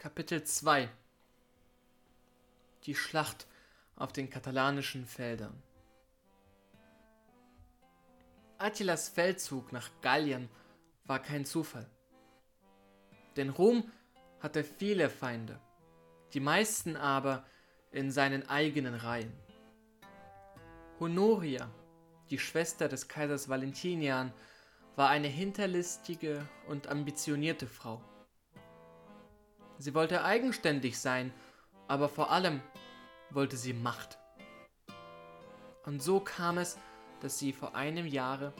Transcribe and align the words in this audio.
Kapitel 0.00 0.44
2 0.44 0.88
Die 2.84 2.94
Schlacht 2.94 3.48
auf 3.96 4.12
den 4.12 4.30
katalanischen 4.30 5.04
Feldern 5.04 5.60
Attilas 8.58 9.08
Feldzug 9.08 9.72
nach 9.72 9.90
Gallien 10.00 10.48
war 11.04 11.18
kein 11.18 11.44
Zufall. 11.44 11.90
Denn 13.36 13.48
Rom 13.48 13.90
hatte 14.38 14.62
viele 14.62 15.10
Feinde, 15.10 15.58
die 16.32 16.38
meisten 16.38 16.94
aber 16.94 17.44
in 17.90 18.12
seinen 18.12 18.48
eigenen 18.48 18.94
Reihen. 18.94 19.32
Honoria, 21.00 21.68
die 22.30 22.38
Schwester 22.38 22.88
des 22.88 23.08
Kaisers 23.08 23.48
Valentinian, 23.48 24.32
war 24.94 25.08
eine 25.08 25.26
hinterlistige 25.26 26.48
und 26.68 26.86
ambitionierte 26.86 27.66
Frau. 27.66 28.00
Sie 29.78 29.94
wollte 29.94 30.24
eigenständig 30.24 30.98
sein, 30.98 31.32
aber 31.86 32.08
vor 32.08 32.30
allem 32.30 32.60
wollte 33.30 33.56
sie 33.56 33.72
Macht. 33.72 34.18
Und 35.84 36.02
so 36.02 36.20
kam 36.20 36.58
es, 36.58 36.78
dass 37.20 37.38
sie 37.38 37.52
vor 37.52 37.74
einem 37.74 38.06
Jahre, 38.06 38.52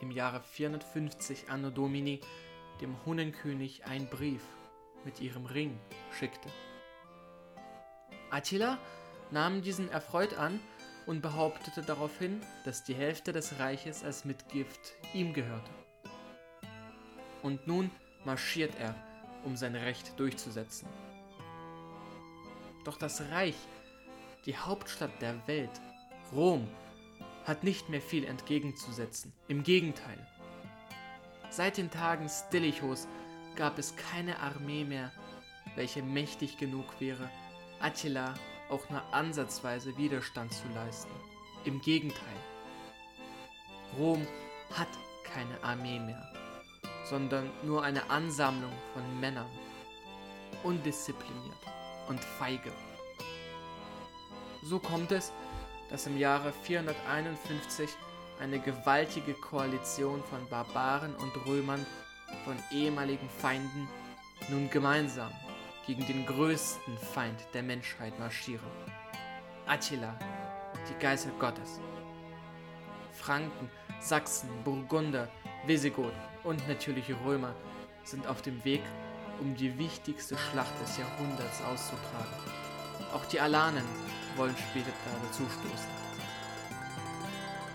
im 0.00 0.10
Jahre 0.10 0.40
450 0.42 1.50
Anno 1.50 1.70
Domini, 1.70 2.20
dem 2.80 2.94
Hunnenkönig 3.06 3.86
einen 3.86 4.08
Brief 4.08 4.42
mit 5.04 5.20
ihrem 5.20 5.46
Ring 5.46 5.78
schickte. 6.18 6.50
Attila 8.30 8.78
nahm 9.30 9.62
diesen 9.62 9.90
erfreut 9.90 10.34
an 10.34 10.60
und 11.06 11.22
behauptete 11.22 11.82
daraufhin, 11.82 12.40
dass 12.64 12.84
die 12.84 12.94
Hälfte 12.94 13.32
des 13.32 13.58
Reiches 13.58 14.04
als 14.04 14.24
Mitgift 14.24 14.94
ihm 15.14 15.32
gehörte. 15.32 15.70
Und 17.42 17.66
nun 17.66 17.90
marschiert 18.24 18.72
er, 18.78 18.94
um 19.44 19.56
sein 19.56 19.74
Recht 19.74 20.18
durchzusetzen. 20.18 20.88
Doch 22.84 22.96
das 22.96 23.20
Reich, 23.30 23.56
die 24.44 24.56
Hauptstadt 24.56 25.20
der 25.20 25.46
Welt, 25.48 25.80
Rom, 26.32 26.68
hat 27.44 27.64
nicht 27.64 27.88
mehr 27.88 28.00
viel 28.00 28.24
entgegenzusetzen. 28.24 29.32
Im 29.48 29.62
Gegenteil. 29.62 30.18
Seit 31.50 31.76
den 31.76 31.90
Tagen 31.90 32.28
Stilichos 32.28 33.06
gab 33.54 33.78
es 33.78 33.94
keine 33.96 34.38
Armee 34.40 34.84
mehr, 34.84 35.12
welche 35.76 36.02
mächtig 36.02 36.58
genug 36.58 37.00
wäre, 37.00 37.30
Attila 37.80 38.34
auch 38.68 38.88
nur 38.90 39.02
ansatzweise 39.12 39.96
Widerstand 39.96 40.52
zu 40.52 40.66
leisten. 40.74 41.12
Im 41.64 41.80
Gegenteil. 41.80 42.40
Rom 43.98 44.26
hat 44.72 44.88
keine 45.24 45.62
Armee 45.62 45.98
mehr, 45.98 46.32
sondern 47.08 47.50
nur 47.62 47.82
eine 47.82 48.10
Ansammlung 48.10 48.72
von 48.92 49.20
Männern, 49.20 49.50
undiszipliniert 50.62 51.56
und 52.08 52.20
feige. 52.20 52.72
So 54.62 54.78
kommt 54.78 55.12
es, 55.12 55.32
dass 55.90 56.06
im 56.06 56.18
Jahre 56.18 56.52
451 56.52 57.90
eine 58.40 58.58
gewaltige 58.58 59.34
Koalition 59.34 60.22
von 60.24 60.48
Barbaren 60.48 61.14
und 61.16 61.46
Römern, 61.46 61.86
von 62.44 62.56
ehemaligen 62.72 63.28
Feinden, 63.30 63.88
nun 64.48 64.68
gemeinsam 64.68 65.30
gegen 65.86 66.04
den 66.06 66.26
größten 66.26 66.98
Feind 66.98 67.38
der 67.54 67.62
Menschheit 67.62 68.18
marschieren. 68.18 68.66
Attila, 69.66 70.18
die 70.88 70.98
Geißel 70.98 71.32
Gottes. 71.38 71.80
Franken, 73.12 73.70
Sachsen, 74.00 74.50
Burgunder, 74.64 75.28
Visigoth 75.66 76.12
und 76.46 76.66
natürlich 76.68 77.06
Römer 77.24 77.54
sind 78.04 78.26
auf 78.26 78.40
dem 78.40 78.64
Weg, 78.64 78.82
um 79.40 79.54
die 79.54 79.78
wichtigste 79.78 80.36
Schlacht 80.38 80.72
des 80.82 80.96
Jahrhunderts 80.96 81.60
auszutragen. 81.62 82.36
Auch 83.12 83.24
die 83.26 83.40
Alanen 83.40 83.84
wollen 84.36 84.56
später 84.56 84.92
dazustoßen. 85.24 85.90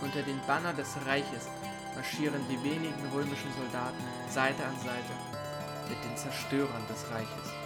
Unter 0.02 0.24
den 0.24 0.40
Banner 0.48 0.74
des 0.74 0.96
Reiches 1.06 1.48
marschieren 1.96 2.42
die 2.50 2.64
wenigen 2.64 3.06
römischen 3.14 3.54
Soldaten 3.54 4.04
Seite 4.30 4.66
an 4.66 4.78
Seite 4.80 5.14
mit 5.90 6.04
den 6.04 6.18
Zerstörern 6.18 6.88
des 6.88 7.06
Reiches 7.12 7.62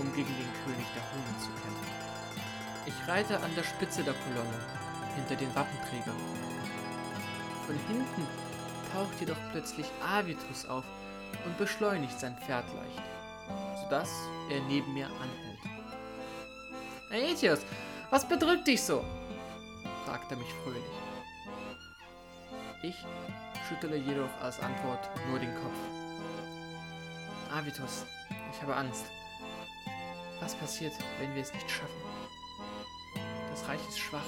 um 0.00 0.12
gegen 0.14 0.32
den 0.32 0.52
König 0.64 0.86
der 0.96 1.04
Hunnen 1.12 1.36
zu 1.38 1.50
kämpfen. 1.60 1.92
Ich 2.86 3.08
reite 3.08 3.36
an 3.40 3.54
der 3.54 3.64
Spitze 3.64 4.02
der 4.02 4.14
Kolonne, 4.14 4.58
hinter 5.14 5.36
den 5.36 5.54
Wappenträgern. 5.54 6.16
Von 7.66 7.76
hinten 7.86 8.26
taucht 8.92 9.20
jedoch 9.20 9.36
plötzlich 9.52 9.86
Avitus 10.06 10.66
auf 10.66 10.84
und 11.44 11.56
beschleunigt 11.58 12.18
sein 12.18 12.36
Pferd 12.36 12.64
leicht, 12.74 13.02
sodass 13.82 14.10
er 14.50 14.60
neben 14.62 14.92
mir 14.92 15.06
anhält. 15.06 15.60
Aetius, 17.10 17.60
was 18.10 18.26
bedrückt 18.26 18.66
dich 18.66 18.82
so? 18.82 19.04
fragt 20.04 20.30
er 20.30 20.36
mich 20.36 20.52
fröhlich. 20.62 20.82
Ich 22.82 22.96
schüttele 23.68 23.96
jedoch 23.96 24.30
als 24.42 24.58
Antwort 24.60 25.10
nur 25.28 25.38
den 25.38 25.54
Kopf. 25.54 25.78
Avitus, 27.54 28.06
ich 28.52 28.62
habe 28.62 28.76
Angst. 28.76 29.06
Was 30.40 30.54
passiert, 30.54 30.92
wenn 31.18 31.34
wir 31.34 31.42
es 31.42 31.52
nicht 31.52 31.70
schaffen? 31.70 32.00
Das 33.50 33.68
Reich 33.68 33.80
ist 33.88 33.98
schwach 33.98 34.24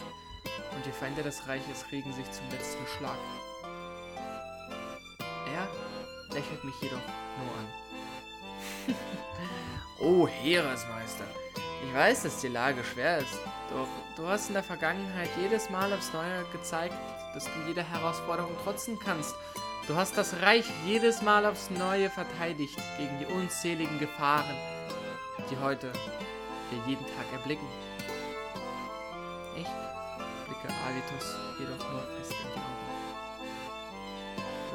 und 0.74 0.84
die 0.84 0.90
Feinde 0.90 1.22
des 1.22 1.46
Reiches 1.48 1.90
regen 1.90 2.12
sich 2.12 2.30
zum 2.30 2.48
letzten 2.50 2.86
Schlag. 2.86 3.18
Lächelt 6.34 6.65
mich 6.65 6.75
jedoch 6.81 6.97
nur 6.97 7.54
an. 7.59 7.66
oh, 10.00 10.26
Heeresmeister, 10.26 11.26
ich 11.87 11.94
weiß, 11.94 12.22
dass 12.22 12.41
die 12.41 12.48
Lage 12.48 12.82
schwer 12.84 13.19
ist, 13.19 13.38
doch 13.70 13.88
du 14.16 14.26
hast 14.26 14.48
in 14.48 14.54
der 14.54 14.62
Vergangenheit 14.62 15.28
jedes 15.41 15.69
Mal 15.69 15.92
aufs 15.92 16.12
Neue 16.12 16.44
gezeigt, 16.53 16.94
dass 17.34 17.44
du 17.44 17.50
jeder 17.66 17.82
Herausforderung 17.82 18.56
trotzen 18.65 18.98
kannst. 18.98 19.34
Du 19.87 19.97
hast 19.97 20.16
das 20.16 20.41
Reich 20.41 20.65
jedes 20.87 21.22
Mal 21.22 21.44
aufs 21.44 21.69
Neue 21.71 22.09
verteidigt 22.09 22.78
gegen 22.97 23.19
die 23.19 23.26
unzähligen 23.26 23.98
Gefahren, 23.98 24.56
die 25.50 25.59
heute 25.59 25.92
wir 26.71 26.81
jeden 26.87 27.04
Tag 27.04 27.26
erblicken. 27.32 27.66
Ich 29.56 29.66
blicke 30.47 30.69
Avitus 30.87 31.37
jedoch 31.59 31.91
nur 31.91 32.03
fest 32.16 32.32
in 32.32 32.38
die 32.54 32.60
Augen. 32.60 32.82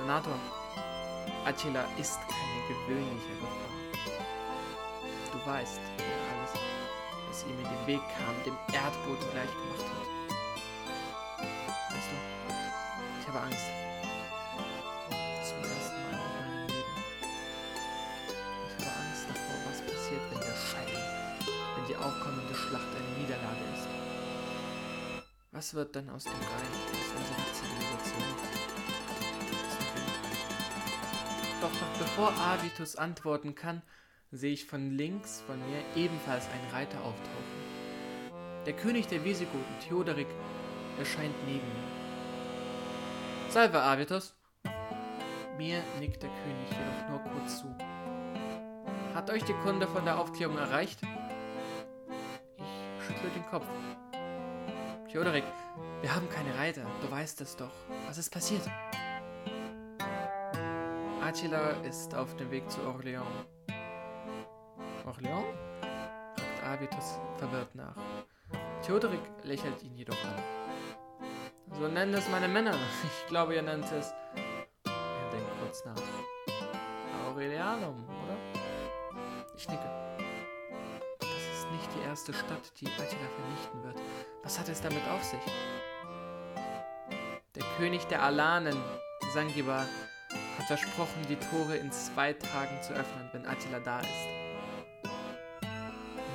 Senator, 0.02 0.40
Attila 1.48 1.86
ist 1.98 2.20
keine 2.28 2.62
gewöhnliche 2.68 3.34
Gefahr. 3.40 3.72
Du 5.32 5.38
weißt, 5.50 5.80
wer 5.98 6.06
alles, 6.06 6.52
was 7.30 7.44
ihm 7.46 7.58
in 7.58 7.64
den 7.64 7.88
Weg 7.88 8.02
kam, 8.18 8.36
dem 8.44 8.58
Erdboden 8.76 9.32
gleich 9.32 9.50
gemacht 9.50 9.88
hat. 9.88 10.08
Weißt 11.96 12.10
du, 12.12 12.18
ich 13.22 13.28
habe 13.30 13.40
Angst. 13.40 13.78
aufkommende 22.08 22.56
Schlacht 22.56 22.88
eine 22.96 23.20
Niederlage 23.20 23.64
ist. 23.76 23.88
Was 25.52 25.74
wird 25.74 25.96
dann 25.96 26.10
aus 26.10 26.24
dem 26.24 26.34
Reich, 26.34 26.78
aus 26.92 27.10
unserer 27.18 27.54
Zivilisation? 27.54 29.07
Doch 31.68 31.82
noch 31.82 31.98
bevor 31.98 32.32
Avitus 32.32 32.96
antworten 32.96 33.54
kann, 33.54 33.82
sehe 34.32 34.54
ich 34.54 34.66
von 34.66 34.92
links 34.92 35.44
von 35.46 35.60
mir 35.70 35.82
ebenfalls 35.98 36.46
einen 36.46 36.72
Reiter 36.72 36.98
auftauchen. 37.02 38.64
Der 38.66 38.72
König 38.72 39.08
der 39.08 39.26
Visigoten, 39.26 39.76
Theoderik, 39.86 40.28
erscheint 40.98 41.36
neben 41.46 41.68
mir. 41.68 41.84
Salve, 43.50 43.82
Avitus! 43.82 44.34
Mir 45.58 45.84
nickt 46.00 46.24
der 46.24 46.30
König 46.30 46.70
jedoch 46.70 47.10
nur 47.10 47.20
kurz 47.34 47.60
zu. 47.60 47.76
Hat 49.14 49.30
euch 49.30 49.44
die 49.44 49.56
Kunde 49.64 49.88
von 49.88 50.06
der 50.06 50.18
Aufklärung 50.20 50.58
erreicht? 50.58 51.02
schüttelt 53.06 53.36
den 53.36 53.46
Kopf. 53.48 53.66
Theodorik, 55.12 55.44
wir 56.00 56.16
haben 56.16 56.30
keine 56.30 56.56
Reiter, 56.58 56.86
du 57.02 57.12
weißt 57.12 57.42
es 57.42 57.58
doch. 57.58 57.72
Was 58.08 58.18
ist 58.18 58.30
passiert? 58.30 58.64
Attila 61.28 61.72
ist 61.84 62.16
auf 62.16 62.38
dem 62.38 62.50
Weg 62.52 62.72
zu 62.72 62.80
Orléans. 62.84 63.26
Orléans? 65.06 65.44
fragt 66.38 66.64
Avitus 66.64 67.20
verwirrt 67.38 67.76
nach. 67.76 67.98
Theodorik 68.82 69.20
lächelt 69.44 69.84
ihn 69.84 69.94
jedoch 69.98 70.16
an. 70.24 70.42
So 71.74 71.90
nennen 71.90 72.14
es 72.14 72.30
meine 72.30 72.48
Männer. 72.48 72.72
Ich 73.04 73.28
glaube, 73.28 73.56
ihr 73.56 73.62
nennt 73.62 73.92
es. 73.92 74.14
Er 74.86 75.30
denkt 75.30 75.52
kurz 75.60 75.84
nach. 75.84 76.02
Aurelianum, 77.28 78.06
oder? 78.24 78.38
Ich 79.58 79.68
nicke 79.68 80.08
die 81.96 82.08
erste 82.08 82.34
Stadt, 82.34 82.72
die 82.80 82.86
Attila 82.86 83.28
vernichten 83.36 83.84
wird. 83.84 83.98
Was 84.44 84.58
hat 84.58 84.70
es 84.70 84.80
damit 84.80 85.06
auf 85.10 85.24
sich? 85.26 85.42
Der 87.54 87.64
König 87.78 88.06
der 88.06 88.24
Alanen, 88.24 88.78
Sangibar, 89.34 89.86
hat 90.58 90.68
versprochen, 90.68 91.26
die 91.30 91.36
Tore 91.36 91.78
in 91.78 91.92
zwei 91.92 92.34
Tagen 92.34 92.82
zu 92.82 92.94
öffnen, 92.94 93.30
wenn 93.32 93.46
Attila 93.46 93.80
da 93.80 94.00
ist. 94.00 94.10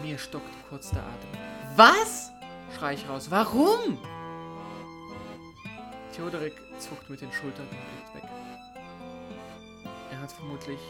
Mir 0.03 0.19
stockt 0.19 0.53
kurz 0.69 0.91
der 0.91 1.03
Atem. 1.03 1.31
Was? 1.77 2.33
schrei 2.77 2.95
ich 2.95 3.09
raus. 3.09 3.31
Warum? 3.31 3.99
Theodorik 6.15 6.55
zuckt 6.79 7.09
mit 7.09 7.21
den 7.21 7.33
Schultern 7.33 7.67
und 7.67 8.11
blickt 8.11 8.25
weg. 8.25 8.31
Er 10.11 10.21
hat 10.21 10.33
vermutlich 10.33 10.81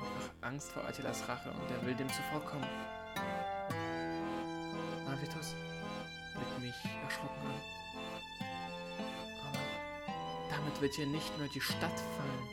einfach 0.00 0.48
Angst 0.48 0.72
vor 0.72 0.84
Attilas 0.84 1.28
Rache 1.28 1.50
und 1.50 1.70
er 1.70 1.86
will 1.86 1.94
dem 1.94 2.08
zuvorkommen. 2.08 2.68
Avitus 5.06 5.54
blickt 6.34 6.58
mich 6.60 6.74
erschrocken 7.04 7.46
an. 7.46 7.75
Wird 10.80 10.94
hier 10.94 11.06
nicht 11.06 11.36
nur 11.38 11.48
die 11.48 11.60
Stadt 11.60 11.80
fallen. 11.80 12.48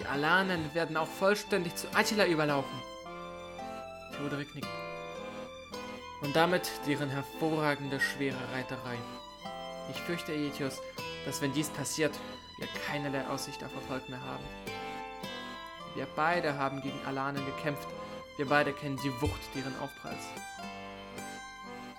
Die 0.00 0.06
Alanen 0.06 0.74
werden 0.74 0.96
auch 0.96 1.08
vollständig 1.08 1.74
zu 1.76 1.88
Attila 1.94 2.26
überlaufen. 2.26 2.78
Theodorik 4.16 4.54
nickt. 4.54 4.68
Und 6.22 6.34
damit 6.34 6.70
deren 6.86 7.08
hervorragende 7.08 8.00
schwere 8.00 8.36
Reiterei. 8.52 8.96
Ich 9.90 10.00
fürchte, 10.02 10.32
Aetius, 10.32 10.80
dass 11.24 11.40
wenn 11.40 11.52
dies 11.52 11.68
passiert, 11.70 12.14
wir 12.58 12.68
keinerlei 12.86 13.26
Aussicht 13.28 13.62
auf 13.62 13.74
Erfolg 13.74 14.08
mehr 14.08 14.20
haben. 14.20 14.44
Wir 15.94 16.06
beide 16.16 16.58
haben 16.58 16.82
gegen 16.82 16.98
Alanen 17.06 17.44
gekämpft. 17.46 17.88
Wir 18.36 18.46
beide 18.46 18.72
kennen 18.72 18.98
die 19.02 19.22
Wucht 19.22 19.40
deren 19.54 19.78
Aufpralls. 19.80 20.24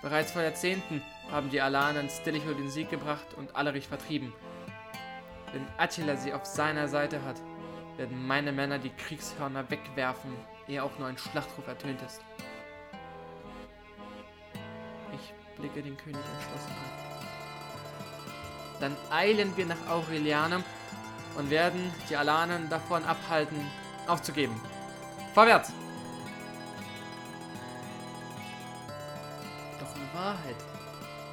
Bereits 0.02 0.32
vor 0.32 0.42
Jahrzehnten 0.42 1.02
haben 1.30 1.50
die 1.50 1.60
Alanen 1.60 2.08
Stilicho 2.08 2.54
den 2.54 2.70
Sieg 2.70 2.90
gebracht 2.90 3.26
und 3.36 3.56
Allerich 3.56 3.88
vertrieben. 3.88 4.32
Wenn 5.52 5.66
Attila 5.78 6.16
sie 6.16 6.32
auf 6.32 6.44
seiner 6.44 6.88
Seite 6.88 7.22
hat, 7.24 7.36
werden 7.96 8.26
meine 8.26 8.52
Männer 8.52 8.78
die 8.78 8.90
Kriegshörner 8.90 9.68
wegwerfen, 9.70 10.32
ehe 10.68 10.82
auch 10.82 10.98
nur 10.98 11.08
ein 11.08 11.18
Schlachtruf 11.18 11.66
ertönt 11.66 12.00
ist. 12.02 12.22
Ich 15.12 15.34
blicke 15.56 15.82
den 15.82 15.96
König 15.96 16.20
entschlossen 16.20 16.70
an. 16.70 17.08
Dann 18.80 18.96
eilen 19.10 19.56
wir 19.56 19.66
nach 19.66 19.88
Aurelianum 19.88 20.62
und 21.36 21.50
werden 21.50 21.92
die 22.08 22.16
Alanen 22.16 22.68
davon 22.68 23.04
abhalten, 23.04 23.58
aufzugeben. 24.06 24.54
Vorwärts! 25.34 25.72
Doch 29.80 29.96
in 29.96 30.14
Wahrheit 30.14 30.56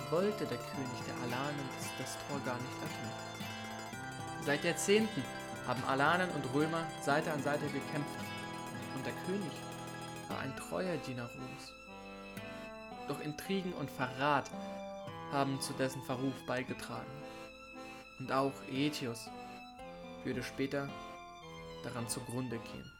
wollte 0.09 0.45
der 0.45 0.57
König 0.57 1.01
der 1.07 1.15
Alanen 1.23 1.69
das, 1.77 1.89
das 1.97 2.27
Tor 2.27 2.39
gar 2.45 2.55
nicht 2.55 2.73
öffnen. 2.83 3.44
Seit 4.45 4.63
Jahrzehnten 4.63 5.23
haben 5.65 5.83
Alanen 5.85 6.29
und 6.29 6.53
Römer 6.53 6.85
Seite 7.01 7.31
an 7.31 7.41
Seite 7.41 7.65
gekämpft 7.65 8.19
und 8.95 9.03
der 9.03 9.13
König 9.25 9.51
war 10.29 10.37
ein 10.37 10.55
treuer 10.55 10.97
Diener 10.97 11.23
Roms. 11.23 11.71
Doch 13.07 13.19
Intrigen 13.21 13.73
und 13.73 13.89
Verrat 13.89 14.51
haben 15.31 15.59
zu 15.61 15.73
dessen 15.73 16.03
Verruf 16.03 16.35
beigetragen. 16.45 17.09
Und 18.19 18.31
auch 18.31 18.53
Aetius 18.71 19.31
würde 20.23 20.43
später 20.43 20.89
daran 21.83 22.07
zugrunde 22.07 22.59
gehen. 22.59 22.91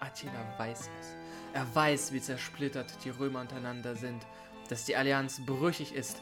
Attila 0.00 0.58
weiß 0.58 0.90
es. 1.00 1.14
Er 1.52 1.72
weiß, 1.72 2.10
wie 2.10 2.20
zersplittert 2.20 2.92
die 3.04 3.10
Römer 3.10 3.42
untereinander 3.42 3.94
sind, 3.94 4.26
dass 4.68 4.84
die 4.84 4.96
Allianz 4.96 5.40
brüchig 5.46 5.94
ist 5.94 6.20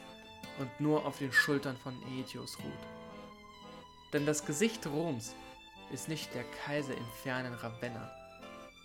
und 0.59 0.79
nur 0.79 1.05
auf 1.05 1.17
den 1.17 1.31
Schultern 1.31 1.77
von 1.77 1.95
Aetius 2.03 2.57
ruht. 2.59 2.73
Denn 4.13 4.25
das 4.25 4.45
Gesicht 4.45 4.85
Roms 4.87 5.35
ist 5.91 6.07
nicht 6.09 6.33
der 6.33 6.43
Kaiser 6.65 6.95
im 6.95 7.07
fernen 7.23 7.53
Ravenna, 7.53 8.11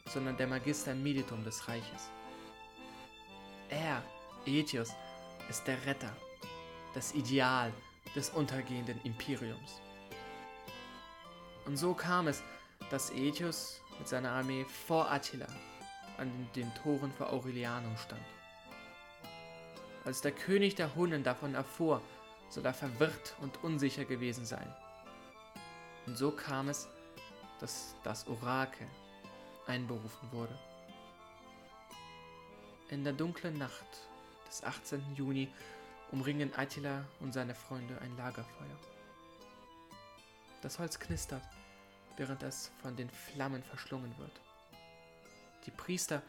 sondern 0.06 0.37
der 0.37 0.46
Magister 0.46 0.94
Meditum 0.94 1.44
des 1.44 1.69
Reiches. 1.69 2.11
Er, 3.69 4.02
Aetius, 4.46 4.90
ist 5.49 5.67
der 5.67 5.84
Retter, 5.87 6.12
das 6.94 7.14
Ideal 7.14 7.72
des 8.14 8.31
untergehenden 8.31 9.00
Imperiums. 9.05 9.81
Und 11.67 11.76
so 11.76 11.94
kam 11.94 12.26
es, 12.26 12.43
dass 12.90 13.12
Aetius 13.12 13.81
mit 13.99 14.08
seiner 14.08 14.32
Armee 14.32 14.64
vor 14.64 15.11
Attila 15.11 15.46
an 16.19 16.49
den 16.56 16.72
Toren 16.75 17.12
vor 17.12 17.32
Aurelianum 17.32 17.96
stand. 17.96 18.22
Als 20.05 20.23
der 20.23 20.32
König 20.32 20.75
der 20.76 20.94
Hunnen 20.94 21.23
davon 21.23 21.55
erfuhr, 21.55 22.00
soll 22.49 22.64
er 22.64 22.75
verwirrt 22.75 23.37
und 23.41 23.62
unsicher 23.62 24.05
gewesen 24.05 24.44
sein. 24.44 24.75
Und 26.06 26.17
so 26.17 26.31
kam 26.31 26.69
es, 26.69 26.88
dass 27.61 27.94
das 28.02 28.26
Orakel 28.26 28.87
einberufen 29.67 30.32
wurde. 30.32 30.58
In 32.88 33.05
der 33.05 33.12
dunklen 33.12 33.56
Nacht 33.58 34.08
des 34.49 34.64
18. 34.64 35.14
Juni 35.14 35.49
umringen 36.11 36.53
Attila 36.56 37.05
und 37.20 37.32
seine 37.32 37.55
Freunde 37.55 38.00
ein 38.00 38.17
Lagerfeuer. 38.17 38.79
Das 40.62 40.79
Holz 40.79 40.99
knistert, 40.99 41.43
während 42.17 42.43
es 42.43 42.73
von 42.82 42.96
den 42.96 43.08
Flammen 43.11 43.62
verschlungen 43.62 44.12
wird. 44.19 44.41
Die 45.67 45.70
Priester 45.70 46.23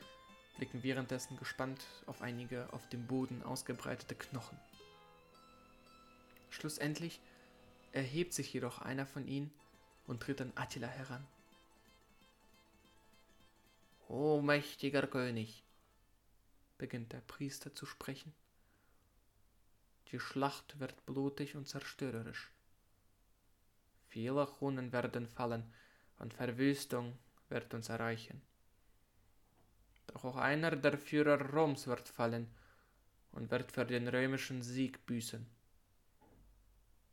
blicken 0.57 0.83
währenddessen 0.83 1.38
gespannt 1.38 1.81
auf 2.06 2.21
einige 2.21 2.71
auf 2.74 2.88
dem 2.89 3.07
Boden 3.07 3.44
ausgebreitete 3.44 4.15
Knochen. 4.15 4.59
Schlussendlich 6.50 7.19
erhebt 7.92 8.33
sich 8.33 8.53
jedoch 8.53 8.80
einer 8.80 9.06
von 9.06 9.27
ihnen 9.27 9.51
und 10.07 10.21
tritt 10.21 10.42
an 10.42 10.51
Attila 10.56 10.88
heran. 10.88 11.25
O 14.07 14.42
mächtiger 14.42 15.07
König, 15.07 15.63
beginnt 16.77 17.13
der 17.13 17.21
Priester 17.21 17.74
zu 17.74 17.86
sprechen. 17.86 18.33
Die 20.12 20.19
Schlacht 20.19 20.80
wird 20.80 21.06
blutig 21.06 21.56
und 21.56 21.69
zerstörerisch. 21.69 22.51
Viele 24.09 24.48
Hunnen 24.59 24.92
werden 24.92 25.27
fallen 25.27 25.63
und 26.18 26.33
Verwüstung 26.33 27.18
wird 27.50 27.74
uns 27.74 27.88
erreichen. 27.88 28.42
Doch 30.13 30.25
auch 30.25 30.35
einer 30.35 30.75
der 30.75 30.97
Führer 30.97 31.41
Roms 31.51 31.87
wird 31.87 32.07
fallen 32.07 32.47
und 33.31 33.49
wird 33.49 33.71
für 33.71 33.85
den 33.85 34.07
römischen 34.07 34.61
Sieg 34.61 35.05
büßen. 35.05 35.45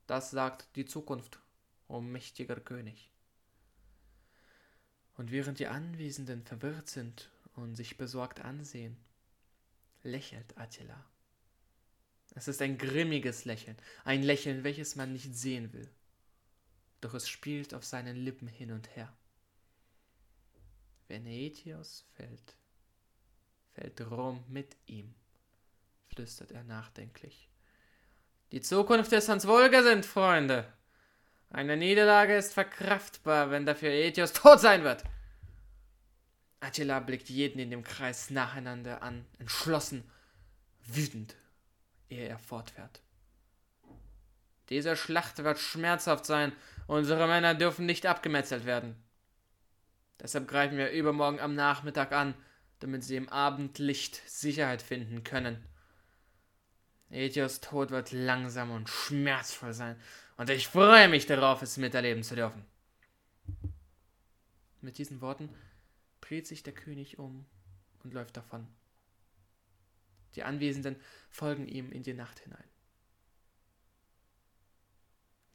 Das 0.07 0.31
sagt 0.31 0.75
die 0.77 0.85
Zukunft, 0.85 1.39
o 1.87 2.01
mächtiger 2.01 2.57
König. 2.57 3.11
Und 5.15 5.31
während 5.31 5.59
die 5.59 5.67
Anwesenden 5.67 6.43
verwirrt 6.43 6.89
sind 6.89 7.31
und 7.55 7.75
sich 7.75 7.99
besorgt 7.99 8.41
ansehen, 8.41 8.97
lächelt 10.03 10.57
Attila. 10.57 11.05
Es 12.35 12.47
ist 12.47 12.63
ein 12.63 12.79
grimmiges 12.79 13.45
Lächeln, 13.45 13.77
ein 14.05 14.23
Lächeln, 14.23 14.65
welches 14.65 14.97
man 14.97 15.13
nicht 15.13 15.35
sehen 15.35 15.73
will. 15.73 15.91
Doch 17.01 17.15
es 17.15 17.29
spielt 17.29 17.75
auf 17.75 17.85
seinen 17.85 18.17
Lippen 18.17 18.49
hin 18.49 18.71
und 18.71 18.95
her. 18.97 19.13
Wenn 21.09 21.27
Aetius 21.27 22.05
fällt, 22.15 22.58
fällt 23.79 24.01
Rom 24.11 24.43
mit 24.49 24.77
ihm, 24.87 25.15
flüstert 26.09 26.51
er 26.51 26.65
nachdenklich. 26.65 27.49
Die 28.51 28.61
Zukunft 28.61 29.13
ist 29.13 29.29
uns 29.29 29.47
wohlgesinnt, 29.47 30.05
Freunde. 30.05 30.73
Eine 31.51 31.77
Niederlage 31.77 32.37
ist 32.37 32.55
verkraftbar, 32.55 33.51
wenn 33.51 33.67
dafür 33.67 33.91
Aetius 33.91 34.33
tot 34.33 34.61
sein 34.61 34.83
wird. 34.83 35.05
Attila 36.61 36.99
blickt 36.99 37.29
jeden 37.29 37.61
in 37.61 37.71
dem 37.71 37.85
Kreis 37.85 38.31
nacheinander 38.31 39.03
an, 39.03 39.25
entschlossen, 39.39 40.11
wütend, 40.85 41.37
ehe 42.09 42.27
er 42.27 42.39
fortfährt. 42.39 43.01
Diese 44.71 44.97
Schlacht 44.97 45.39
wird 45.39 45.59
schmerzhaft 45.59 46.27
sein, 46.27 46.53
unsere 46.89 47.29
Männer 47.29 47.55
dürfen 47.55 47.87
nicht 47.87 48.07
abgemetzelt 48.07 48.65
werden. 48.65 48.97
Deshalb 50.21 50.49
greifen 50.49 50.77
wir 50.77 50.91
übermorgen 50.91 51.39
am 51.39 51.55
Nachmittag 51.55 52.11
an, 52.13 52.35
damit 52.81 53.05
sie 53.05 53.17
im 53.17 53.29
Abendlicht 53.29 54.23
Sicherheit 54.29 54.83
finden 54.83 55.25
können. 55.25 55.65
Aetios 57.11 57.61
Tod 57.61 57.91
wird 57.91 58.13
langsam 58.13 58.71
und 58.71 58.89
schmerzvoll 58.89 59.73
sein, 59.73 59.97
und 60.37 60.51
ich 60.51 60.69
freue 60.69 61.09
mich 61.09 61.27
darauf, 61.27 61.63
es 61.63 61.77
miterleben 61.79 62.23
zu 62.23 62.37
dürfen. 62.37 62.65
Mit 64.81 64.99
diesen 64.99 65.21
Worten 65.21 65.49
dreht 66.21 66.47
sich 66.47 66.63
der 66.63 66.75
König 66.75 67.19
um 67.19 67.45
und 68.05 68.15
läuft 68.15 68.37
davon. 68.37 68.69
Die 70.35 70.45
Anwesenden 70.45 70.97
folgen 71.31 71.67
ihm 71.67 71.91
in 71.91 72.05
die 72.05 72.15
Nacht 72.15 72.39
hinein. 72.39 72.69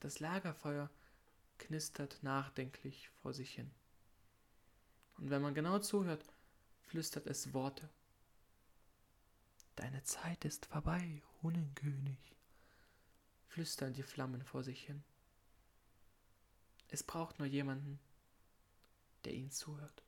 Das 0.01 0.19
Lagerfeuer 0.19 0.89
knistert 1.59 2.21
nachdenklich 2.21 3.09
vor 3.21 3.33
sich 3.33 3.51
hin. 3.51 3.71
Und 5.17 5.29
wenn 5.29 5.41
man 5.41 5.53
genau 5.53 5.79
zuhört, 5.79 6.25
flüstert 6.85 7.27
es 7.27 7.53
Worte. 7.53 7.89
Deine 9.75 10.03
Zeit 10.03 10.45
ist 10.45 10.65
vorbei, 10.67 11.21
Hunnenkönig, 11.41 12.35
flüstern 13.47 13.93
die 13.93 14.03
Flammen 14.03 14.43
vor 14.43 14.63
sich 14.63 14.85
hin. 14.85 15.03
Es 16.89 17.01
braucht 17.01 17.39
nur 17.39 17.47
jemanden, 17.47 17.99
der 19.25 19.33
ihnen 19.33 19.51
zuhört. 19.51 20.03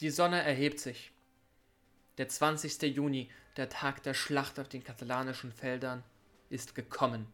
Die 0.00 0.10
Sonne 0.10 0.42
erhebt 0.42 0.78
sich. 0.78 1.10
Der 2.18 2.28
20. 2.28 2.82
Juni, 2.94 3.30
der 3.56 3.68
Tag 3.68 4.02
der 4.02 4.14
Schlacht 4.14 4.58
auf 4.60 4.68
den 4.68 4.84
katalanischen 4.84 5.52
Feldern, 5.52 6.04
ist 6.50 6.74
gekommen. 6.74 7.26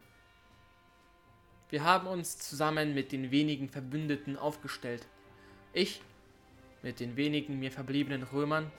Wir 1.71 1.83
haben 1.83 2.07
uns 2.07 2.39
zusammen 2.39 2.95
mit 2.95 3.11
den 3.11 3.31
wenigen 3.31 3.69
Verbündeten 3.69 4.37
aufgestellt. 4.37 5.07
Ich, 5.73 6.03
mit 6.83 7.01
den 7.01 7.17
wenigen 7.17 7.59
mir 7.59 7.73
verbliebenen 7.73 8.23
Römern, 8.23 8.71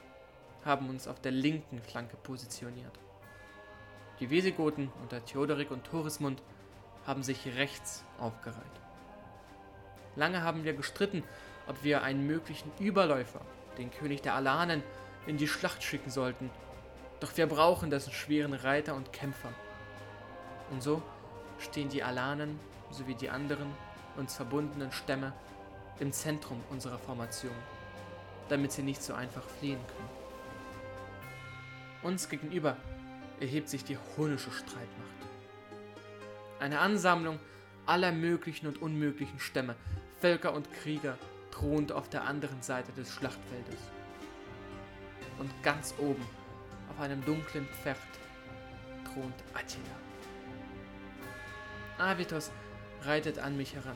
haben 0.63 0.89
uns 0.89 1.08
auf 1.08 1.20
der 1.20 1.32
linken 1.32 1.82
Flanke 1.82 2.15
positioniert. 2.18 2.98
Die 4.20 4.30
Wesigoten 4.30 4.92
unter 5.01 5.25
Theodorik 5.25 5.72
und 5.72 5.84
Torismund 5.84 6.42
haben 7.06 7.24
sich 7.24 7.46
rechts 7.58 8.06
aufgereiht. 8.20 8.63
Lange 10.15 10.44
haben 10.44 10.63
wir 10.63 10.74
gestritten, 10.74 11.24
ob 11.68 11.84
wir 11.84 12.04
einen 12.04 12.25
möglichen 12.25 12.72
Überläufer, 12.80 13.42
den 13.77 13.92
König 13.92 14.22
der 14.22 14.36
Alanen, 14.36 14.84
in 15.27 15.38
die 15.38 15.48
Schlacht 15.48 15.84
schicken 15.84 16.12
sollten. 16.12 16.50
Doch 17.20 17.36
wir 17.36 17.48
brauchen 17.48 17.89
dessen 17.89 18.13
schweren 18.13 18.54
Reiter 18.54 18.96
und 18.96 19.12
Kämpfer. 19.12 19.54
Und 20.72 20.82
so 20.82 21.01
stehen 21.60 21.89
die 21.89 22.04
Alanen 22.04 22.60
sowie 22.96 23.16
die 23.16 23.30
anderen 23.30 23.72
uns 24.18 24.36
verbundenen 24.36 24.92
Stämme 24.92 25.34
im 26.00 26.12
Zentrum 26.12 26.64
unserer 26.70 26.98
Formation, 26.98 27.56
damit 28.50 28.72
sie 28.72 28.84
nicht 28.84 29.04
so 29.04 29.14
einfach 29.14 29.44
fliehen 29.44 29.80
können. 29.88 30.10
Uns 32.04 32.30
gegenüber 32.30 32.78
erhebt 33.40 33.70
sich 33.70 33.84
die 33.84 33.98
hunische 34.18 34.52
Streitmacht. 34.52 34.86
Eine 36.60 36.80
Ansammlung 36.80 37.40
aller 37.86 38.12
möglichen 38.12 38.68
und 38.68 38.82
unmöglichen 38.82 39.40
Stämme, 39.40 39.75
Völker 40.20 40.54
und 40.54 40.72
Krieger 40.74 41.18
thront 41.52 41.92
auf 41.92 42.10
der 42.10 42.24
anderen 42.24 42.62
Seite 42.62 42.92
des 42.94 43.14
Schlachtfeldes. 43.14 43.80
Und 45.40 45.52
ganz 45.64 45.94
oben, 45.98 46.25
auf 46.90 47.00
einem 47.00 47.24
dunklen 47.25 47.68
Pferd, 47.82 47.98
thront 49.06 49.36
Attila. 49.54 49.84
Avitos 51.98 52.52
reitet 53.06 53.40
an 53.40 53.58
mich 53.58 53.76
heran. 53.76 53.96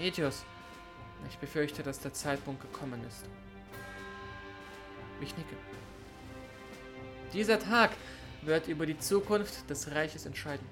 Etios, 0.00 0.44
ich 1.28 1.38
befürchte, 1.38 1.82
dass 1.82 2.00
der 2.00 2.12
Zeitpunkt 2.12 2.60
gekommen 2.60 3.02
ist. 3.06 3.24
Ich 5.20 5.36
nicke. 5.36 5.56
Dieser 7.32 7.58
Tag 7.58 7.90
wird 8.42 8.68
über 8.68 8.86
die 8.86 8.98
Zukunft 8.98 9.68
des 9.68 9.90
Reiches 9.92 10.26
entscheiden. 10.26 10.66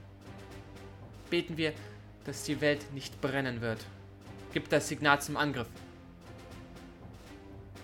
Beten 1.31 1.57
wir, 1.57 1.73
dass 2.25 2.45
die 2.45 2.61
Welt 2.61 2.93
nicht 2.93 3.21
brennen 3.21 3.61
wird. 3.61 3.85
Gibt 4.53 4.73
das 4.73 4.89
Signal 4.89 5.21
zum 5.21 5.37
Angriff. 5.37 5.69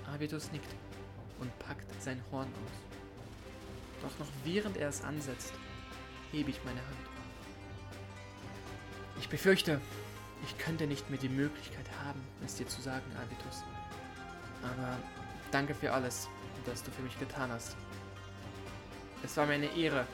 Avitus 0.07 0.53
nickt 0.53 0.71
und 1.41 1.57
packt 1.59 1.87
sein 2.03 2.23
Horn 2.31 2.47
aus. 2.49 4.03
Doch 4.03 4.19
noch 4.19 4.33
während 4.45 4.77
er 4.77 4.89
es 4.89 5.03
ansetzt, 5.03 5.53
hebe 6.31 6.51
ich 6.51 6.65
meine 6.65 6.81
Hand. 6.81 7.10
Ich 9.21 9.29
befürchte, 9.29 9.79
ich 10.43 10.57
könnte 10.57 10.87
nicht 10.87 11.11
mehr 11.11 11.19
die 11.19 11.29
Möglichkeit 11.29 11.85
haben, 12.03 12.21
es 12.43 12.55
dir 12.55 12.67
zu 12.67 12.81
sagen, 12.81 13.05
Avitus. 13.17 13.63
Aber 14.63 14.97
danke 15.51 15.75
für 15.75 15.93
alles, 15.93 16.27
das 16.65 16.83
du 16.83 16.91
für 16.91 17.03
mich 17.03 17.19
getan 17.21 17.53
hast. 17.53 17.77
Es 19.23 19.37
war 19.37 19.45
mir 19.45 19.53
eine 19.53 19.77
Ehre, 19.77 20.07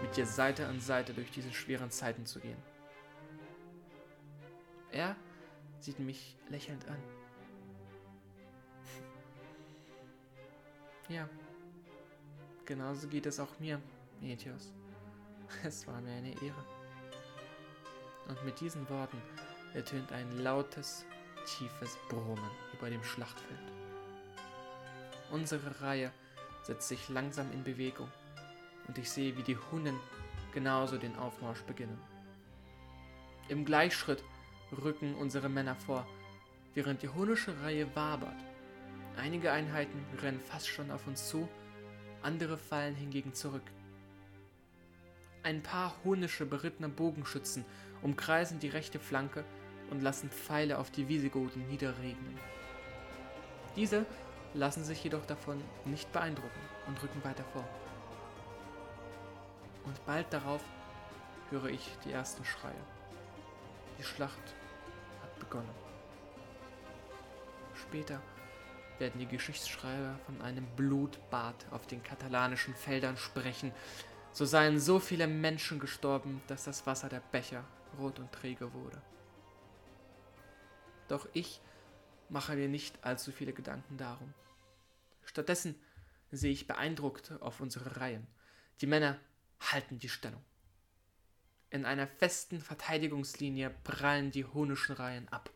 mit 0.00 0.16
dir 0.16 0.24
Seite 0.24 0.66
an 0.66 0.80
Seite 0.80 1.12
durch 1.12 1.30
diese 1.30 1.52
schweren 1.52 1.90
Zeiten 1.90 2.24
zu 2.24 2.40
gehen. 2.40 2.56
Er 4.90 5.14
sieht 5.80 5.98
mich 5.98 6.34
lächelnd 6.48 6.88
an. 6.88 6.96
Ja, 11.10 11.28
genauso 12.64 13.06
geht 13.06 13.26
es 13.26 13.38
auch 13.38 13.58
mir, 13.58 13.82
Metios. 14.22 14.72
Es 15.62 15.86
war 15.86 16.00
mir 16.00 16.12
eine 16.12 16.30
Ehre. 16.42 16.79
Und 18.30 18.44
mit 18.44 18.60
diesen 18.60 18.88
Worten 18.88 19.20
ertönt 19.74 20.12
ein 20.12 20.38
lautes, 20.38 21.04
tiefes 21.46 21.98
Brummen 22.08 22.50
über 22.72 22.88
dem 22.88 23.02
Schlachtfeld. 23.02 23.58
Unsere 25.32 25.80
Reihe 25.80 26.12
setzt 26.62 26.86
sich 26.86 27.08
langsam 27.08 27.50
in 27.52 27.64
Bewegung 27.64 28.08
und 28.86 28.98
ich 28.98 29.10
sehe, 29.10 29.36
wie 29.36 29.42
die 29.42 29.56
Hunnen 29.56 29.98
genauso 30.54 30.96
den 30.96 31.16
Aufmarsch 31.16 31.62
beginnen. 31.62 31.98
Im 33.48 33.64
Gleichschritt 33.64 34.22
rücken 34.80 35.16
unsere 35.16 35.48
Männer 35.48 35.74
vor, 35.74 36.06
während 36.74 37.02
die 37.02 37.08
hunnische 37.08 37.60
Reihe 37.62 37.96
wabert. 37.96 38.44
Einige 39.16 39.50
Einheiten 39.50 40.04
rennen 40.22 40.40
fast 40.40 40.68
schon 40.68 40.92
auf 40.92 41.04
uns 41.08 41.28
zu, 41.28 41.48
andere 42.22 42.56
fallen 42.56 42.94
hingegen 42.94 43.34
zurück. 43.34 43.64
Ein 45.42 45.62
paar 45.62 45.94
hunnische 46.04 46.46
berittene 46.46 46.88
Bogenschützen 46.88 47.64
umkreisen 48.02 48.58
die 48.60 48.68
rechte 48.68 48.98
Flanke 48.98 49.44
und 49.90 50.02
lassen 50.02 50.30
Pfeile 50.30 50.78
auf 50.78 50.90
die 50.90 51.08
Visigoten 51.08 51.66
niederregnen. 51.68 52.38
Diese 53.76 54.04
lassen 54.54 54.84
sich 54.84 55.02
jedoch 55.02 55.26
davon 55.26 55.62
nicht 55.84 56.12
beeindrucken 56.12 56.60
und 56.86 57.02
rücken 57.02 57.24
weiter 57.24 57.44
vor 57.52 57.64
und 59.90 60.06
bald 60.06 60.32
darauf 60.32 60.62
höre 61.50 61.66
ich 61.66 61.90
die 62.04 62.12
ersten 62.12 62.44
Schreie. 62.44 62.84
Die 63.98 64.04
Schlacht 64.04 64.54
hat 65.22 65.38
begonnen. 65.40 65.70
Später 67.74 68.20
werden 68.98 69.18
die 69.18 69.26
Geschichtsschreiber 69.26 70.18
von 70.26 70.40
einem 70.42 70.66
Blutbad 70.76 71.66
auf 71.70 71.86
den 71.86 72.02
katalanischen 72.02 72.74
Feldern 72.74 73.16
sprechen. 73.16 73.72
So 74.32 74.44
seien 74.44 74.78
so 74.78 75.00
viele 75.00 75.26
Menschen 75.26 75.78
gestorben, 75.78 76.40
dass 76.46 76.64
das 76.64 76.86
Wasser 76.86 77.08
der 77.08 77.20
Becher 77.32 77.64
rot 77.98 78.18
und 78.18 78.32
träge 78.32 78.72
wurde. 78.72 79.02
Doch 81.08 81.28
ich 81.32 81.60
mache 82.28 82.54
mir 82.54 82.68
nicht 82.68 83.04
allzu 83.04 83.32
viele 83.32 83.52
Gedanken 83.52 83.96
darum. 83.96 84.32
Stattdessen 85.24 85.74
sehe 86.30 86.52
ich 86.52 86.66
beeindruckt 86.66 87.32
auf 87.40 87.60
unsere 87.60 87.96
Reihen. 87.96 88.26
Die 88.80 88.86
Männer 88.86 89.18
halten 89.60 89.98
die 89.98 90.08
Stellung. 90.08 90.42
In 91.70 91.84
einer 91.84 92.06
festen 92.06 92.60
Verteidigungslinie 92.60 93.70
prallen 93.84 94.30
die 94.30 94.44
honischen 94.44 94.94
Reihen 94.94 95.28
ab. 95.28 95.50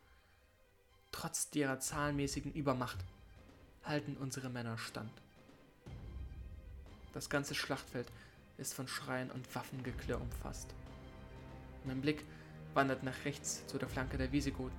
Trotz 1.12 1.48
ihrer 1.54 1.78
zahlenmäßigen 1.78 2.52
Übermacht 2.52 2.98
halten 3.84 4.16
unsere 4.16 4.48
Männer 4.48 4.78
stand. 4.78 5.12
Das 7.12 7.30
ganze 7.30 7.54
Schlachtfeld 7.54 8.10
ist 8.58 8.74
von 8.74 8.88
Schreien 8.88 9.30
und 9.30 9.54
Waffengeklirr 9.54 10.20
umfasst. 10.20 10.74
Mein 11.84 12.00
Blick 12.00 12.24
wandert 12.74 13.02
nach 13.02 13.24
rechts 13.24 13.66
zu 13.66 13.78
der 13.78 13.88
Flanke 13.88 14.16
der 14.16 14.32
Visigoten. 14.32 14.76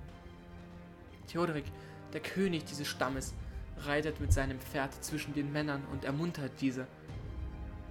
Theodorik, 1.28 1.66
der 2.12 2.20
König 2.20 2.64
dieses 2.64 2.88
Stammes, 2.88 3.34
reitet 3.78 4.20
mit 4.20 4.32
seinem 4.32 4.58
Pferd 4.60 4.92
zwischen 5.04 5.34
den 5.34 5.52
Männern 5.52 5.84
und 5.92 6.04
ermuntert 6.04 6.52
diese. 6.60 6.86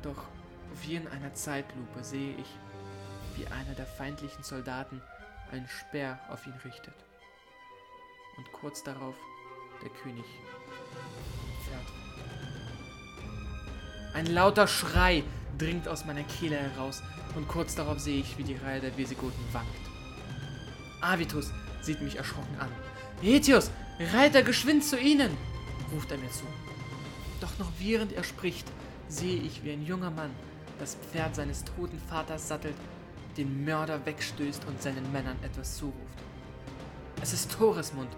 Doch 0.01 0.25
wie 0.81 0.95
in 0.95 1.07
einer 1.07 1.33
Zeitlupe 1.33 2.03
sehe 2.03 2.35
ich, 2.37 2.47
wie 3.35 3.47
einer 3.47 3.75
der 3.75 3.85
feindlichen 3.85 4.43
Soldaten 4.43 5.01
einen 5.51 5.67
Speer 5.67 6.19
auf 6.29 6.45
ihn 6.47 6.59
richtet. 6.63 6.95
Und 8.37 8.51
kurz 8.51 8.83
darauf 8.83 9.15
der 9.83 9.89
König 10.01 10.25
fährt. 11.65 11.85
Ein 14.13 14.27
lauter 14.27 14.67
Schrei 14.67 15.23
dringt 15.57 15.87
aus 15.87 16.05
meiner 16.05 16.23
Kehle 16.23 16.57
heraus 16.57 17.01
und 17.35 17.47
kurz 17.47 17.75
darauf 17.75 17.99
sehe 17.99 18.19
ich, 18.19 18.37
wie 18.37 18.43
die 18.43 18.55
Reihe 18.55 18.81
der 18.81 18.97
Visigoten 18.97 19.43
wankt. 19.51 19.69
Avitus 21.01 21.51
sieht 21.81 22.01
mich 22.01 22.17
erschrocken 22.17 22.57
an. 22.59 22.69
Etius, 23.21 23.71
Reiter 24.13 24.43
geschwind 24.43 24.83
zu 24.83 24.99
ihnen! 24.99 25.35
ruft 25.93 26.11
er 26.11 26.17
mir 26.17 26.31
zu. 26.31 26.43
Doch 27.39 27.57
noch 27.59 27.71
während 27.79 28.13
er 28.13 28.23
spricht, 28.23 28.67
sehe 29.07 29.41
ich, 29.41 29.63
wie 29.63 29.71
ein 29.71 29.85
junger 29.85 30.11
Mann 30.11 30.31
das 30.79 30.95
Pferd 30.95 31.35
seines 31.35 31.63
toten 31.63 31.99
Vaters 32.09 32.47
sattelt, 32.47 32.75
den 33.37 33.63
Mörder 33.63 34.05
wegstößt 34.05 34.65
und 34.65 34.81
seinen 34.81 35.11
Männern 35.11 35.37
etwas 35.43 35.77
zuruft. 35.77 35.95
Es 37.21 37.33
ist 37.33 37.51
Toresmund, 37.51 38.09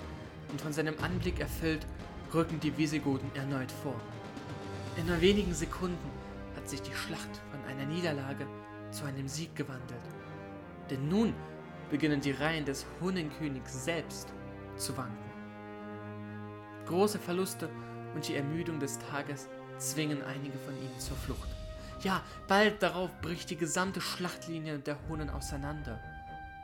und 0.51 0.61
von 0.61 0.73
seinem 0.73 0.95
Anblick 1.01 1.39
erfüllt, 1.39 1.85
rücken 2.33 2.59
die 2.59 2.75
Visigoten 2.77 3.29
erneut 3.35 3.71
vor. 3.83 3.95
In 4.95 5.05
nur 5.05 5.21
wenigen 5.21 5.53
Sekunden 5.53 6.09
sich 6.69 6.81
die 6.81 6.93
Schlacht 6.93 7.41
von 7.51 7.63
einer 7.65 7.85
Niederlage 7.85 8.47
zu 8.91 9.05
einem 9.05 9.27
Sieg 9.27 9.55
gewandelt. 9.55 10.01
Denn 10.89 11.07
nun 11.07 11.33
beginnen 11.89 12.21
die 12.21 12.31
Reihen 12.31 12.65
des 12.65 12.85
Hunnenkönigs 13.01 13.85
selbst 13.85 14.33
zu 14.75 14.95
wanken. 14.97 15.17
Große 16.85 17.19
Verluste 17.19 17.69
und 18.15 18.27
die 18.27 18.35
Ermüdung 18.35 18.79
des 18.79 18.97
Tages 18.99 19.49
zwingen 19.77 20.23
einige 20.23 20.57
von 20.57 20.75
ihnen 20.77 20.99
zur 20.99 21.17
Flucht. 21.17 21.49
Ja, 22.01 22.21
bald 22.47 22.81
darauf 22.83 23.09
bricht 23.21 23.49
die 23.49 23.57
gesamte 23.57 24.01
Schlachtlinie 24.01 24.79
der 24.79 24.97
Hunnen 25.07 25.29
auseinander. 25.29 25.99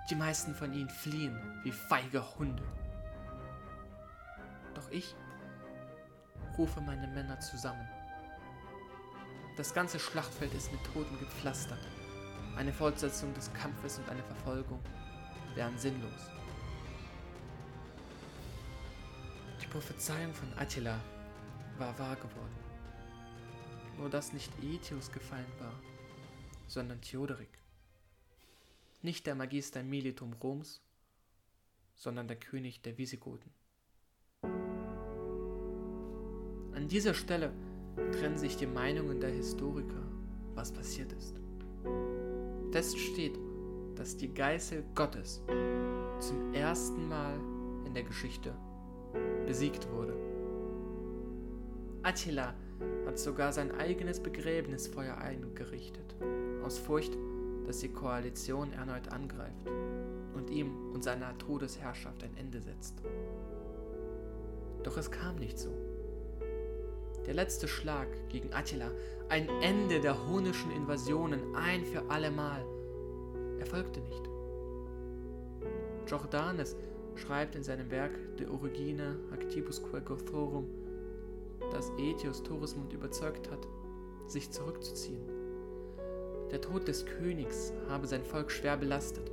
Die 0.09 0.15
meisten 0.15 0.53
von 0.53 0.73
ihnen 0.73 0.89
fliehen 0.89 1.37
wie 1.63 1.71
feige 1.71 2.23
Hunde. 2.37 2.63
Doch 4.75 4.89
ich 4.91 5.15
rufe 6.57 6.81
meine 6.81 7.07
Männer 7.07 7.39
zusammen. 7.39 7.87
Das 9.55 9.73
ganze 9.75 9.99
Schlachtfeld 9.99 10.51
ist 10.55 10.71
mit 10.71 10.83
Toten 10.83 11.19
gepflastert. 11.19 11.87
Eine 12.55 12.73
Fortsetzung 12.73 13.31
des 13.35 13.53
Kampfes 13.53 13.99
und 13.99 14.09
eine 14.09 14.23
Verfolgung 14.23 14.79
wären 15.53 15.77
sinnlos. 15.77 16.31
Die 19.61 19.67
Prophezeiung 19.67 20.33
von 20.33 20.51
Attila 20.57 20.99
war 21.77 21.97
wahr 21.99 22.15
geworden. 22.15 22.55
Nur 23.97 24.09
dass 24.09 24.33
nicht 24.33 24.51
Aetius 24.63 25.11
gefallen 25.11 25.51
war, 25.59 25.79
sondern 26.67 26.99
Theoderic. 27.01 27.59
Nicht 29.03 29.27
der 29.27 29.35
Magister 29.35 29.83
Militum 29.83 30.33
Roms, 30.33 30.81
sondern 31.93 32.27
der 32.27 32.39
König 32.39 32.81
der 32.81 32.97
Visigoten. 32.97 33.51
An 36.73 36.87
dieser 36.87 37.13
Stelle 37.13 37.53
trennen 38.11 38.37
sich 38.37 38.57
die 38.57 38.67
Meinungen 38.67 39.19
der 39.19 39.29
Historiker, 39.29 40.01
was 40.55 40.71
passiert 40.71 41.11
ist. 41.13 41.39
Fest 42.71 42.97
steht, 42.97 43.37
dass 43.95 44.17
die 44.17 44.33
Geißel 44.33 44.83
Gottes 44.95 45.43
zum 46.19 46.53
ersten 46.53 47.07
Mal 47.07 47.35
in 47.85 47.93
der 47.93 48.03
Geschichte 48.03 48.53
besiegt 49.45 49.87
wurde. 49.91 50.15
Attila 52.01 52.53
hat 53.05 53.19
sogar 53.19 53.53
sein 53.53 53.71
eigenes 53.71 54.19
Begräbnisfeuer 54.19 55.17
eingerichtet, 55.17 56.15
aus 56.65 56.79
Furcht, 56.79 57.15
dass 57.65 57.79
die 57.79 57.89
Koalition 57.89 58.73
erneut 58.73 59.09
angreift 59.09 59.69
und 60.35 60.49
ihm 60.49 60.91
und 60.93 61.03
seiner 61.03 61.37
Todesherrschaft 61.37 62.23
ein 62.23 62.35
Ende 62.37 62.61
setzt. 62.61 63.01
Doch 64.83 64.97
es 64.97 65.11
kam 65.11 65.35
nicht 65.35 65.57
so. 65.57 65.69
Der 67.25 67.33
letzte 67.33 67.67
Schlag 67.67 68.07
gegen 68.29 68.53
Attila, 68.53 68.91
ein 69.29 69.47
Ende 69.61 70.01
der 70.01 70.27
hunischen 70.27 70.71
Invasionen 70.71 71.55
ein 71.55 71.85
für 71.85 72.09
allemal, 72.09 72.65
erfolgte 73.59 74.01
nicht. 74.01 74.29
Jordanes 76.07 76.75
schreibt 77.15 77.55
in 77.55 77.63
seinem 77.63 77.89
Werk 77.91 78.11
De 78.37 78.47
Origine 78.47 79.17
Actibusque 79.31 80.01
Gothorum, 80.01 80.67
dass 81.71 81.91
Aetius 81.91 82.43
Torismund 82.43 82.91
überzeugt 82.91 83.49
hat, 83.49 83.67
sich 84.27 84.51
zurückzuziehen. 84.51 85.23
Der 86.51 86.59
Tod 86.61 86.87
des 86.87 87.05
Königs 87.05 87.71
habe 87.87 88.05
sein 88.05 88.23
Volk 88.23 88.51
schwer 88.51 88.77
belastet 88.77 89.31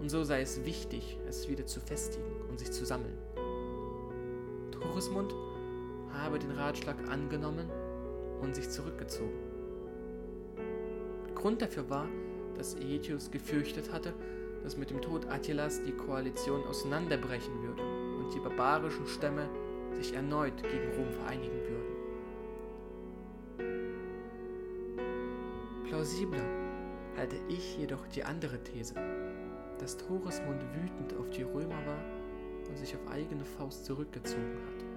und 0.00 0.10
so 0.10 0.24
sei 0.24 0.40
es 0.42 0.64
wichtig, 0.64 1.18
es 1.28 1.48
wieder 1.48 1.66
zu 1.66 1.80
festigen 1.80 2.30
und 2.50 2.58
sich 2.58 2.72
zu 2.72 2.84
sammeln. 2.84 3.16
Torismund 4.70 5.32
habe 6.12 6.38
den 6.38 6.50
Ratschlag 6.52 6.96
angenommen 7.08 7.70
und 8.40 8.54
sich 8.54 8.68
zurückgezogen. 8.70 9.38
Grund 11.34 11.62
dafür 11.62 11.88
war, 11.88 12.08
dass 12.56 12.76
Aetius 12.76 13.30
gefürchtet 13.30 13.92
hatte, 13.92 14.12
dass 14.62 14.76
mit 14.76 14.90
dem 14.90 15.00
Tod 15.00 15.26
Attilas 15.28 15.82
die 15.84 15.92
Koalition 15.92 16.64
auseinanderbrechen 16.64 17.62
würde 17.62 17.82
und 18.18 18.34
die 18.34 18.40
barbarischen 18.40 19.06
Stämme 19.06 19.48
sich 19.92 20.14
erneut 20.14 20.62
gegen 20.62 20.92
Rom 20.96 21.12
vereinigen 21.12 21.60
würden. 21.68 21.98
Plausibler 25.84 26.44
halte 27.16 27.36
ich 27.48 27.78
jedoch 27.78 28.06
die 28.08 28.24
andere 28.24 28.62
These, 28.62 28.94
dass 29.78 29.96
Torismund 29.96 30.62
wütend 30.74 31.14
auf 31.18 31.30
die 31.30 31.42
Römer 31.42 31.86
war 31.86 32.04
und 32.68 32.76
sich 32.76 32.94
auf 32.94 33.10
eigene 33.10 33.44
Faust 33.44 33.84
zurückgezogen 33.86 34.58
hat. 34.66 34.87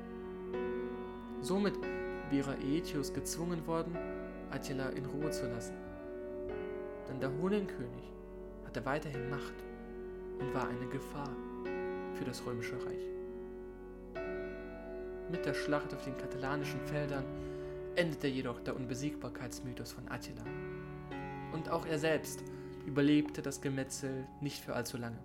Somit 1.41 1.73
wäre 2.29 2.55
Aetius 2.55 3.13
gezwungen 3.13 3.65
worden, 3.65 3.97
Attila 4.51 4.89
in 4.89 5.05
Ruhe 5.05 5.31
zu 5.31 5.47
lassen. 5.47 5.73
Denn 7.09 7.19
der 7.19 7.31
Hunenkönig 7.31 8.11
hatte 8.65 8.85
weiterhin 8.85 9.29
Macht 9.29 9.55
und 10.39 10.53
war 10.53 10.67
eine 10.67 10.87
Gefahr 10.87 11.35
für 12.13 12.25
das 12.25 12.45
römische 12.45 12.75
Reich. 12.85 13.11
Mit 15.31 15.45
der 15.45 15.55
Schlacht 15.55 15.93
auf 15.95 16.03
den 16.03 16.17
katalanischen 16.17 16.79
Feldern 16.81 17.25
endete 17.95 18.27
jedoch 18.27 18.59
der 18.59 18.75
Unbesiegbarkeitsmythos 18.75 19.93
von 19.93 20.07
Attila. 20.09 20.43
Und 21.53 21.69
auch 21.69 21.85
er 21.85 21.97
selbst 21.97 22.43
überlebte 22.85 23.41
das 23.41 23.61
Gemetzel 23.61 24.27
nicht 24.41 24.63
für 24.63 24.75
allzu 24.75 24.97
lange. 24.97 25.19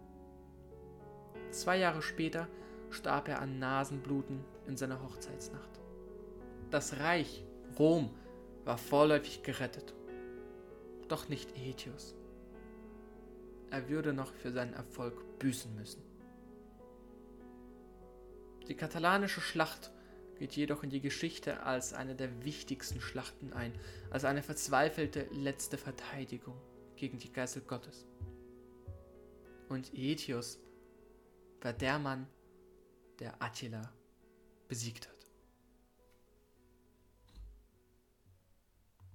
Zwei 1.50 1.78
Jahre 1.78 2.02
später 2.02 2.48
starb 2.90 3.28
er 3.28 3.40
an 3.40 3.58
Nasenbluten 3.58 4.40
in 4.66 4.76
seiner 4.76 5.02
Hochzeitsnacht. 5.02 5.80
Das 6.70 6.98
Reich 6.98 7.44
Rom 7.78 8.10
war 8.64 8.76
vorläufig 8.76 9.42
gerettet. 9.42 9.94
Doch 11.08 11.28
nicht 11.28 11.54
Aetius. 11.56 12.14
Er 13.70 13.88
würde 13.88 14.12
noch 14.12 14.32
für 14.32 14.50
seinen 14.50 14.74
Erfolg 14.74 15.38
büßen 15.38 15.74
müssen. 15.76 16.02
Die 18.68 18.74
katalanische 18.74 19.40
Schlacht 19.40 19.92
geht 20.38 20.56
jedoch 20.56 20.82
in 20.82 20.90
die 20.90 21.00
Geschichte 21.00 21.62
als 21.62 21.92
eine 21.92 22.16
der 22.16 22.44
wichtigsten 22.44 23.00
Schlachten 23.00 23.52
ein, 23.52 23.72
als 24.10 24.24
eine 24.24 24.42
verzweifelte 24.42 25.28
letzte 25.32 25.78
Verteidigung 25.78 26.60
gegen 26.96 27.18
die 27.18 27.32
Geißel 27.32 27.62
Gottes. 27.62 28.06
Und 29.68 29.92
Aetius 29.94 30.58
war 31.60 31.72
der 31.72 31.98
Mann, 31.98 32.26
der 33.20 33.40
Attila 33.40 33.92
besiegt 34.68 35.08
hat. 35.08 35.15